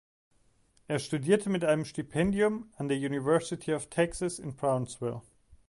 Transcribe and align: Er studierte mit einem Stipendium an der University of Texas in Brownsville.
Er 0.87 0.97
studierte 0.97 1.51
mit 1.51 1.63
einem 1.63 1.85
Stipendium 1.85 2.73
an 2.75 2.87
der 2.87 2.97
University 2.97 3.71
of 3.75 3.87
Texas 3.91 4.39
in 4.39 4.55
Brownsville. 4.55 5.21